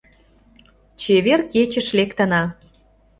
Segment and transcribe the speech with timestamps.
[1.01, 2.43] Чевер кечыш лектына.